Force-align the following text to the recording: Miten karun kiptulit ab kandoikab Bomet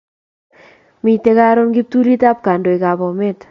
Miten 1.03 1.35
karun 1.41 1.69
kiptulit 1.75 2.21
ab 2.29 2.37
kandoikab 2.45 2.97
Bomet 3.01 3.39